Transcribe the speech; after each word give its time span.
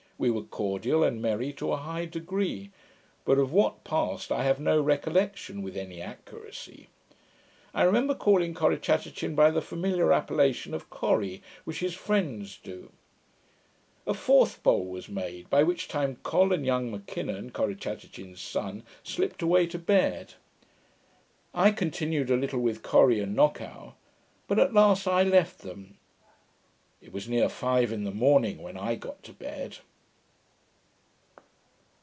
We 0.21 0.29
were 0.29 0.43
cordial, 0.43 1.03
and 1.03 1.19
merry 1.19 1.51
to 1.53 1.71
a 1.71 1.77
high 1.77 2.05
degree; 2.05 2.69
but 3.25 3.39
of 3.39 3.51
what 3.51 3.83
passed 3.83 4.31
I 4.31 4.43
have 4.43 4.59
no 4.59 4.79
recollection, 4.79 5.63
with 5.63 5.75
any 5.75 5.99
accuracy. 5.99 6.89
I 7.73 7.81
remember 7.81 8.13
calling 8.13 8.53
Corrichatachin 8.53 9.33
by 9.33 9.49
the 9.49 9.63
familiar 9.63 10.13
appellation 10.13 10.75
of 10.75 10.91
Corri, 10.91 11.41
which 11.63 11.79
his 11.79 11.95
friends 11.95 12.57
do. 12.61 12.91
A 14.05 14.13
fourth 14.13 14.61
bowl 14.61 14.85
was 14.85 15.09
made, 15.09 15.49
by 15.49 15.63
which 15.63 15.87
time 15.87 16.19
Col, 16.21 16.53
and 16.53 16.67
young 16.67 16.91
M'Kinnon, 16.91 17.49
Corrichatachin's 17.49 18.39
son, 18.41 18.83
slipped 19.03 19.41
away 19.41 19.65
to 19.65 19.79
bed. 19.79 20.35
I 21.51 21.71
continued 21.71 22.29
a 22.29 22.37
little 22.37 22.59
with 22.61 22.83
Corri 22.83 23.19
and 23.21 23.35
Knockow; 23.35 23.95
but 24.47 24.59
at 24.59 24.71
last 24.75 25.07
I 25.07 25.23
left 25.23 25.61
them. 25.61 25.97
It 27.01 27.11
was 27.11 27.27
near 27.27 27.49
five 27.49 27.91
in 27.91 28.03
the 28.03 28.11
morning 28.11 28.61
when 28.61 28.77
I 28.77 28.93
got 28.93 29.23
to 29.23 29.33
bed. 29.33 29.79